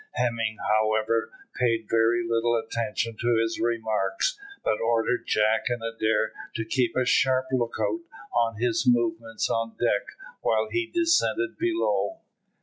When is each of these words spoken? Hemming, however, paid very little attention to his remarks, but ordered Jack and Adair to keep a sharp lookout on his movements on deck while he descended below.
Hemming, 0.13 0.57
however, 0.67 1.31
paid 1.59 1.85
very 1.87 2.27
little 2.27 2.55
attention 2.57 3.15
to 3.21 3.37
his 3.39 3.59
remarks, 3.59 4.35
but 4.63 4.81
ordered 4.81 5.27
Jack 5.27 5.65
and 5.67 5.83
Adair 5.83 6.31
to 6.55 6.65
keep 6.65 6.95
a 6.95 7.05
sharp 7.05 7.45
lookout 7.51 7.99
on 8.33 8.55
his 8.57 8.87
movements 8.91 9.47
on 9.47 9.77
deck 9.79 10.07
while 10.41 10.69
he 10.71 10.87
descended 10.91 11.55
below. 11.55 12.17